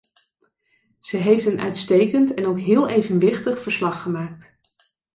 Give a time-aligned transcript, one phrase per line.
[0.99, 4.57] Ze heeft een uitstekend en ook een heel evenwichtig verslag gemaakt.